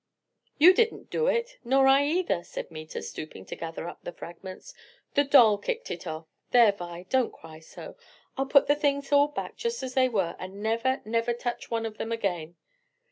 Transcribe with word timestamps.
"You 0.57 0.73
didn't 0.73 1.11
do 1.11 1.27
it, 1.27 1.59
nor 1.63 1.85
I 1.85 2.03
either," 2.07 2.43
said 2.43 2.71
Meta; 2.71 3.03
stooping 3.03 3.45
to 3.45 3.55
gather 3.55 3.87
up 3.87 4.03
the 4.03 4.11
fragments, 4.11 4.73
"the 5.13 5.23
doll 5.23 5.59
kicked 5.59 5.91
it 5.91 6.07
off. 6.07 6.25
There, 6.49 6.71
Vi, 6.71 7.03
don't 7.07 7.31
cry 7.31 7.59
so; 7.59 7.97
I'll 8.35 8.47
put 8.47 8.65
the 8.65 8.73
things 8.73 9.11
all 9.11 9.27
back 9.27 9.57
just 9.57 9.83
as 9.83 9.93
they 9.93 10.09
were, 10.09 10.35
and 10.39 10.63
never, 10.63 11.03
never 11.05 11.33
touch 11.33 11.69
one 11.69 11.85
of 11.85 11.99
them 11.99 12.11
again." 12.11 12.55